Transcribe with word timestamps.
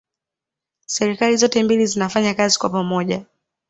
serikali 0.87 1.37
zote 1.37 1.63
mbili 1.63 1.85
zinafanya 1.87 2.33
kazi 2.33 2.59
kwa 2.59 2.69
pamoja 2.69 3.25